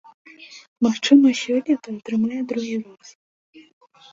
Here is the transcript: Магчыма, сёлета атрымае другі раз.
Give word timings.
Магчыма, 0.85 1.33
сёлета 1.43 1.87
атрымае 1.99 2.41
другі 2.53 2.75
раз. 2.87 3.07